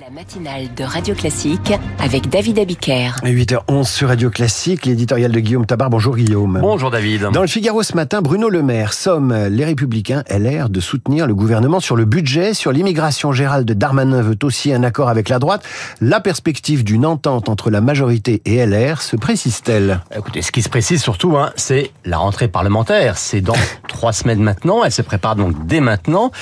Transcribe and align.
La 0.00 0.10
matinale 0.10 0.74
de 0.74 0.82
Radio 0.82 1.14
Classique 1.14 1.72
avec 2.00 2.28
David 2.28 2.58
Abiker. 2.58 3.12
8h11 3.22 3.84
sur 3.84 4.08
Radio 4.08 4.28
Classique, 4.28 4.86
l'éditorial 4.86 5.30
de 5.30 5.38
Guillaume 5.38 5.66
Tabar. 5.66 5.88
Bonjour 5.88 6.16
Guillaume. 6.16 6.58
Bonjour 6.60 6.90
David. 6.90 7.28
Dans 7.32 7.42
le 7.42 7.46
Figaro 7.46 7.84
ce 7.84 7.94
matin, 7.94 8.20
Bruno 8.20 8.48
Le 8.48 8.60
Maire 8.64 8.92
somme 8.92 9.32
les 9.32 9.64
Républicains 9.64 10.24
LR 10.28 10.68
de 10.68 10.80
soutenir 10.80 11.28
le 11.28 11.34
gouvernement 11.36 11.78
sur 11.78 11.94
le 11.94 12.06
budget, 12.06 12.54
sur 12.54 12.72
l'immigration. 12.72 13.32
Gérald 13.32 13.70
Darmanin 13.70 14.20
veut 14.20 14.38
aussi 14.42 14.72
un 14.72 14.82
accord 14.82 15.08
avec 15.08 15.28
la 15.28 15.38
droite. 15.38 15.62
La 16.00 16.18
perspective 16.18 16.82
d'une 16.82 17.06
entente 17.06 17.48
entre 17.48 17.70
la 17.70 17.80
majorité 17.80 18.42
et 18.46 18.66
LR 18.66 19.00
se 19.00 19.14
précise-t-elle? 19.14 20.00
Écoutez, 20.16 20.42
ce 20.42 20.50
qui 20.50 20.62
se 20.62 20.68
précise 20.68 21.02
surtout, 21.02 21.36
hein, 21.36 21.52
c'est 21.54 21.92
la 22.04 22.18
rentrée 22.18 22.48
parlementaire. 22.48 23.16
C'est 23.16 23.42
dans 23.42 23.54
trois 23.86 24.12
semaines 24.12 24.42
maintenant. 24.42 24.82
Elle 24.82 24.90
se 24.90 25.02
prépare 25.02 25.36
donc 25.36 25.66
dès 25.68 25.80
maintenant. 25.80 26.32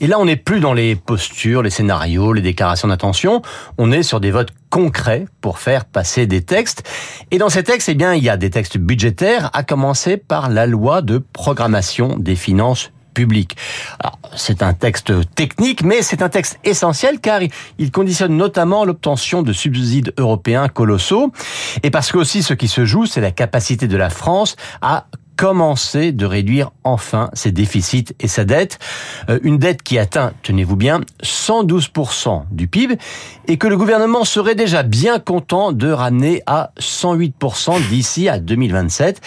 Et 0.00 0.06
là, 0.06 0.20
on 0.20 0.26
n'est 0.26 0.36
plus 0.36 0.60
dans 0.60 0.74
les 0.74 0.94
postures, 0.94 1.62
les 1.62 1.70
scénarios, 1.70 2.32
les 2.32 2.42
déclarations 2.42 2.86
d'intention. 3.00 3.40
On 3.78 3.90
est 3.92 4.02
sur 4.02 4.20
des 4.20 4.30
votes 4.30 4.50
concrets 4.68 5.26
pour 5.40 5.58
faire 5.58 5.84
passer 5.86 6.26
des 6.26 6.42
textes. 6.42 6.82
Et 7.30 7.38
dans 7.38 7.48
ces 7.48 7.62
textes, 7.62 7.88
eh 7.88 7.94
bien, 7.94 8.14
il 8.14 8.22
y 8.22 8.28
a 8.28 8.36
des 8.36 8.50
textes 8.50 8.78
budgétaires, 8.78 9.50
à 9.54 9.62
commencer 9.62 10.16
par 10.18 10.50
la 10.50 10.66
loi 10.66 11.00
de 11.00 11.18
programmation 11.18 12.16
des 12.18 12.36
finances 12.36 12.90
publiques. 13.14 13.56
C'est 14.36 14.62
un 14.62 14.72
texte 14.72 15.12
technique, 15.34 15.82
mais 15.82 16.02
c'est 16.02 16.22
un 16.22 16.28
texte 16.28 16.60
essentiel 16.62 17.18
car 17.20 17.40
il 17.78 17.90
conditionne 17.90 18.36
notamment 18.36 18.84
l'obtention 18.84 19.42
de 19.42 19.52
subsides 19.52 20.12
européens 20.16 20.68
colossaux. 20.68 21.32
Et 21.82 21.90
parce 21.90 22.12
que 22.12 22.18
aussi 22.18 22.42
ce 22.42 22.54
qui 22.54 22.68
se 22.68 22.84
joue, 22.84 23.06
c'est 23.06 23.20
la 23.20 23.32
capacité 23.32 23.88
de 23.88 23.96
la 23.96 24.10
France 24.10 24.56
à 24.80 25.06
commencer 25.40 26.12
de 26.12 26.26
réduire 26.26 26.70
enfin 26.84 27.30
ses 27.32 27.50
déficits 27.50 28.14
et 28.20 28.28
sa 28.28 28.44
dette. 28.44 28.78
Euh, 29.30 29.38
une 29.42 29.56
dette 29.56 29.82
qui 29.82 29.98
atteint, 29.98 30.34
tenez-vous 30.42 30.76
bien, 30.76 31.00
112% 31.22 32.42
du 32.50 32.68
PIB 32.68 32.98
et 33.48 33.56
que 33.56 33.66
le 33.66 33.78
gouvernement 33.78 34.24
serait 34.24 34.54
déjà 34.54 34.82
bien 34.82 35.18
content 35.18 35.72
de 35.72 35.90
ramener 35.90 36.42
à 36.44 36.72
108% 36.78 37.88
d'ici 37.88 38.28
à 38.28 38.38
2027. 38.38 39.22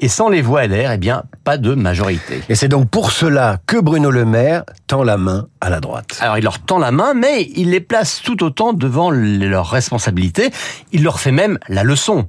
Et 0.00 0.08
sans 0.08 0.28
les 0.28 0.42
voix 0.42 0.66
LR, 0.66 0.90
eh 0.92 0.98
bien, 0.98 1.22
pas 1.44 1.56
de 1.56 1.72
majorité. 1.72 2.42
Et 2.50 2.56
c'est 2.56 2.68
donc 2.68 2.90
pour 2.90 3.10
cela 3.10 3.58
que 3.64 3.78
Bruno 3.78 4.10
Le 4.10 4.26
Maire 4.26 4.64
tend 4.86 5.02
la 5.02 5.16
main 5.16 5.46
à 5.62 5.70
la 5.70 5.80
droite. 5.80 6.18
Alors 6.20 6.36
il 6.36 6.44
leur 6.44 6.58
tend 6.58 6.78
la 6.78 6.90
main, 6.90 7.14
mais 7.14 7.48
il 7.56 7.70
les 7.70 7.80
place 7.80 8.20
tout 8.22 8.42
autant 8.42 8.74
devant 8.74 9.10
leurs 9.10 9.70
responsabilités. 9.70 10.50
Il 10.92 11.04
leur 11.04 11.20
fait 11.20 11.32
même 11.32 11.58
la 11.68 11.84
leçon. 11.84 12.26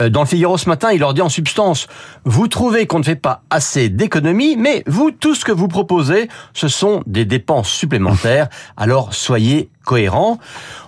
Euh, 0.00 0.08
dans 0.08 0.20
le 0.20 0.26
Figaro 0.26 0.56
ce 0.58 0.68
matin, 0.68 0.92
il 0.92 1.00
leur 1.00 1.14
dit 1.14 1.22
en 1.22 1.28
substance, 1.28 1.86
vous 2.24 2.48
trouvez 2.48 2.86
qu'on 2.86 2.98
ne 2.98 3.04
fait 3.04 3.16
pas 3.16 3.42
assez 3.50 3.88
d'économies, 3.88 4.56
mais 4.56 4.82
vous, 4.86 5.10
tout 5.10 5.34
ce 5.34 5.44
que 5.44 5.52
vous 5.52 5.68
proposez, 5.68 6.28
ce 6.52 6.68
sont 6.68 7.02
des 7.06 7.24
dépenses 7.24 7.70
supplémentaires, 7.70 8.48
alors 8.76 9.14
soyez 9.14 9.70
cohérent. 9.88 10.38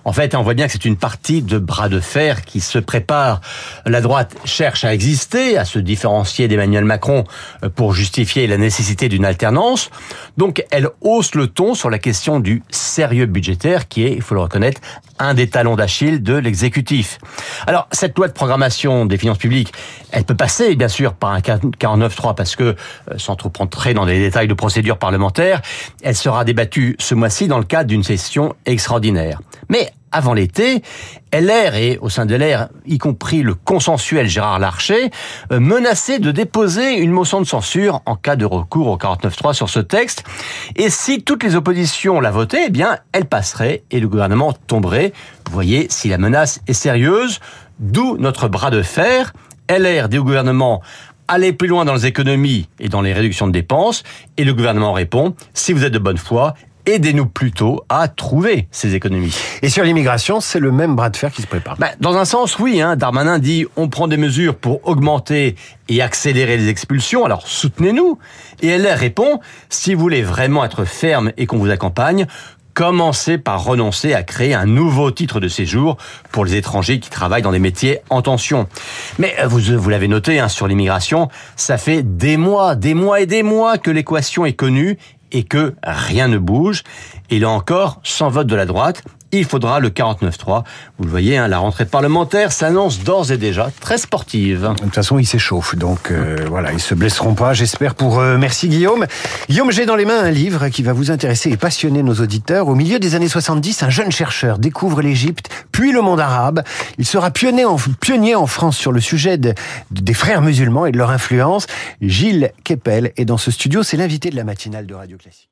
En 0.05 0.13
fait, 0.13 0.35
on 0.35 0.43
voit 0.43 0.53
bien 0.53 0.67
que 0.67 0.73
c'est 0.73 0.85
une 0.85 0.95
partie 0.95 1.41
de 1.41 1.57
bras 1.57 1.89
de 1.89 1.99
fer 1.99 2.45
qui 2.45 2.59
se 2.59 2.77
prépare. 2.77 3.41
La 3.85 3.99
droite 4.01 4.35
cherche 4.45 4.83
à 4.83 4.93
exister, 4.93 5.57
à 5.57 5.65
se 5.65 5.79
différencier 5.79 6.47
d'Emmanuel 6.47 6.85
Macron 6.85 7.23
euh, 7.63 7.69
pour 7.69 7.93
justifier 7.93 8.45
la 8.45 8.57
nécessité 8.57 9.09
d'une 9.09 9.25
alternance. 9.25 9.89
Donc, 10.37 10.63
elle 10.69 10.89
hausse 11.01 11.33
le 11.33 11.47
ton 11.47 11.73
sur 11.73 11.89
la 11.89 11.97
question 11.97 12.39
du 12.39 12.61
sérieux 12.69 13.25
budgétaire 13.25 13.87
qui 13.87 14.05
est, 14.05 14.13
il 14.13 14.21
faut 14.21 14.35
le 14.35 14.41
reconnaître, 14.41 14.81
un 15.17 15.33
des 15.33 15.49
talons 15.49 15.75
d'Achille 15.75 16.21
de 16.21 16.35
l'exécutif. 16.35 17.17
Alors, 17.65 17.87
cette 17.91 18.17
loi 18.17 18.27
de 18.27 18.33
programmation 18.33 19.05
des 19.07 19.17
finances 19.17 19.39
publiques, 19.39 19.73
elle 20.11 20.25
peut 20.25 20.35
passer, 20.35 20.75
bien 20.75 20.89
sûr, 20.89 21.13
par 21.13 21.31
un 21.31 21.39
49.3 21.39 22.35
parce 22.35 22.55
que, 22.55 22.63
euh, 22.63 22.75
sans 23.17 23.35
trop 23.35 23.51
rentrer 23.55 23.93
dans 23.93 24.05
les 24.05 24.19
détails 24.19 24.47
de 24.47 24.53
procédure 24.53 24.97
parlementaire, 24.97 25.61
elle 26.03 26.15
sera 26.15 26.43
débattue 26.43 26.95
ce 26.99 27.15
mois-ci 27.15 27.47
dans 27.47 27.59
le 27.59 27.65
cadre 27.65 27.87
d'une 27.87 28.03
session 28.03 28.55
extraordinaire 28.65 28.90
mais 29.69 29.93
avant 30.11 30.33
l'été, 30.33 30.81
LR 31.31 31.75
et 31.75 31.97
au 32.01 32.09
sein 32.09 32.25
de 32.25 32.35
LR, 32.35 32.67
y 32.85 32.97
compris 32.97 33.43
le 33.43 33.53
consensuel 33.53 34.27
Gérard 34.27 34.59
Larcher, 34.59 35.09
euh, 35.53 35.61
menaçaient 35.61 36.19
de 36.19 36.31
déposer 36.31 36.97
une 36.97 37.11
motion 37.11 37.39
de 37.39 37.45
censure 37.45 38.01
en 38.05 38.17
cas 38.17 38.35
de 38.35 38.43
recours 38.43 38.87
au 38.87 38.97
49.3 38.97 39.53
sur 39.53 39.69
ce 39.69 39.79
texte. 39.79 40.25
Et 40.75 40.89
si 40.89 41.23
toutes 41.23 41.43
les 41.43 41.55
oppositions 41.55 42.19
la 42.19 42.31
votaient, 42.31 42.65
eh 42.67 42.69
bien, 42.69 42.97
elle 43.13 43.25
passerait 43.25 43.83
et 43.89 44.01
le 44.01 44.09
gouvernement 44.09 44.53
tomberait. 44.67 45.13
Vous 45.47 45.53
voyez 45.53 45.87
si 45.89 46.09
la 46.09 46.17
menace 46.17 46.59
est 46.67 46.73
sérieuse, 46.73 47.39
d'où 47.79 48.17
notre 48.17 48.49
bras 48.49 48.71
de 48.71 48.81
fer. 48.81 49.31
LR 49.69 50.09
dit 50.09 50.17
au 50.17 50.25
gouvernement 50.25 50.81
allez 51.31 51.53
plus 51.53 51.69
loin 51.69 51.85
dans 51.85 51.93
les 51.93 52.05
économies 52.05 52.67
et 52.79 52.89
dans 52.89 53.01
les 53.01 53.13
réductions 53.13 53.47
de 53.47 53.53
dépenses. 53.53 54.03
Et 54.35 54.43
le 54.43 54.53
gouvernement 54.53 54.91
répond, 54.91 55.33
si 55.53 55.71
vous 55.71 55.85
êtes 55.85 55.93
de 55.93 55.99
bonne 55.99 56.17
foi, 56.17 56.55
aidez-nous 56.91 57.25
plutôt 57.25 57.83
à 57.89 58.07
trouver 58.07 58.67
ces 58.71 58.95
économies. 58.95 59.35
Et 59.61 59.69
sur 59.69 59.83
l'immigration, 59.83 60.39
c'est 60.39 60.59
le 60.59 60.71
même 60.71 60.95
bras 60.95 61.09
de 61.09 61.17
fer 61.17 61.31
qui 61.31 61.41
se 61.41 61.47
prépare. 61.47 61.77
Bah, 61.77 61.91
dans 61.99 62.17
un 62.17 62.25
sens, 62.25 62.59
oui. 62.59 62.81
Hein, 62.81 62.95
Darmanin 62.95 63.39
dit 63.39 63.65
on 63.75 63.89
prend 63.89 64.07
des 64.07 64.17
mesures 64.17 64.55
pour 64.55 64.87
augmenter 64.87 65.55
et 65.89 66.01
accélérer 66.01 66.57
les 66.57 66.69
expulsions, 66.69 67.25
alors 67.25 67.47
soutenez-nous. 67.47 68.17
Et 68.61 68.77
LR 68.77 68.97
répond 68.97 69.39
si 69.69 69.93
vous 69.93 70.01
voulez 70.01 70.21
vraiment 70.21 70.63
être 70.63 70.85
ferme 70.85 71.31
et 71.37 71.45
qu'on 71.45 71.57
vous 71.57 71.69
accompagne, 71.69 72.27
commencez 72.73 73.37
par 73.37 73.63
renoncer 73.63 74.13
à 74.13 74.23
créer 74.23 74.53
un 74.53 74.65
nouveau 74.65 75.11
titre 75.11 75.39
de 75.39 75.47
séjour 75.47 75.97
pour 76.31 76.45
les 76.45 76.55
étrangers 76.55 76.99
qui 76.99 77.09
travaillent 77.09 77.41
dans 77.41 77.51
des 77.51 77.59
métiers 77.59 77.99
en 78.09 78.21
tension. 78.21 78.67
Mais 79.19 79.35
euh, 79.39 79.47
vous, 79.47 79.59
vous 79.77 79.89
l'avez 79.89 80.07
noté, 80.07 80.39
hein, 80.39 80.47
sur 80.47 80.67
l'immigration, 80.67 81.29
ça 81.55 81.77
fait 81.77 82.03
des 82.03 82.37
mois, 82.37 82.75
des 82.75 82.93
mois 82.93 83.21
et 83.21 83.25
des 83.25 83.43
mois 83.43 83.77
que 83.77 83.91
l'équation 83.91 84.45
est 84.45 84.53
connue 84.53 84.97
et 85.31 85.43
que 85.43 85.75
rien 85.83 86.27
ne 86.27 86.37
bouge. 86.37 86.83
Et 87.29 87.39
là 87.39 87.49
encore, 87.49 87.99
sans 88.03 88.29
vote 88.29 88.47
de 88.47 88.55
la 88.55 88.65
droite, 88.65 89.03
il 89.31 89.45
faudra 89.45 89.79
le 89.79 89.89
49-3. 89.89 90.63
Vous 90.97 91.03
le 91.03 91.09
voyez, 91.09 91.37
hein, 91.37 91.47
la 91.47 91.59
rentrée 91.59 91.85
parlementaire 91.85 92.51
s'annonce 92.51 92.99
d'ores 92.99 93.31
et 93.31 93.37
déjà 93.37 93.69
très 93.79 93.97
sportive. 93.97 94.61
De 94.61 94.83
toute 94.83 94.93
façon, 94.93 95.19
ils 95.19 95.25
s'échauffent, 95.25 95.75
donc 95.75 96.11
euh, 96.11 96.37
voilà, 96.47 96.71
ils 96.73 96.79
se 96.79 96.93
blesseront 96.93 97.33
pas, 97.33 97.53
j'espère 97.53 97.95
pour 97.95 98.21
eux. 98.21 98.37
Merci 98.37 98.67
Guillaume. 98.67 99.05
Guillaume, 99.49 99.71
j'ai 99.71 99.85
dans 99.85 99.95
les 99.95 100.05
mains 100.05 100.19
un 100.19 100.31
livre 100.31 100.69
qui 100.69 100.83
va 100.83 100.93
vous 100.93 101.11
intéresser 101.11 101.49
et 101.49 101.57
passionner 101.57 102.03
nos 102.03 102.15
auditeurs. 102.15 102.67
Au 102.67 102.75
milieu 102.75 102.99
des 102.99 103.15
années 103.15 103.27
70, 103.27 103.83
un 103.83 103.89
jeune 103.89 104.11
chercheur 104.11 104.59
découvre 104.59 105.01
l'Égypte, 105.01 105.49
puis 105.71 105.91
le 105.91 106.01
monde 106.01 106.19
arabe. 106.19 106.63
Il 106.97 107.05
sera 107.05 107.31
pionnier 107.31 107.65
en, 107.65 107.77
pionnier 107.99 108.35
en 108.35 108.47
France 108.47 108.77
sur 108.77 108.91
le 108.91 109.01
sujet 109.01 109.37
des 109.37 110.13
frères 110.13 110.41
musulmans 110.41 110.85
et 110.85 110.91
de 110.91 110.97
leur 110.97 111.11
influence. 111.11 111.67
Gilles 112.01 112.51
Keppel 112.63 113.11
est 113.17 113.25
dans 113.25 113.37
ce 113.37 113.51
studio, 113.51 113.83
c'est 113.83 113.97
l'invité 113.97 114.29
de 114.29 114.35
la 114.35 114.43
matinale 114.43 114.87
de 114.87 114.93
Radio 114.93 115.17
Classique. 115.17 115.50